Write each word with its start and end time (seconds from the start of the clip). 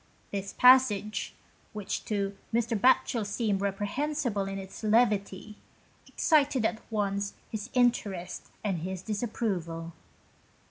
This 0.31 0.51
passage, 0.53 1.35
which 1.73 2.03
to 2.05 2.35
Mr. 2.51 2.75
Batchel 2.75 3.23
seemed 3.23 3.61
reprehensible 3.61 4.45
in 4.45 4.57
its 4.57 4.81
levity, 4.81 5.57
excited 6.07 6.65
at 6.65 6.81
once 6.91 7.33
his 7.51 7.69
interest 7.75 8.47
and 8.63 8.79
his 8.79 9.03
disapproval. 9.03 9.93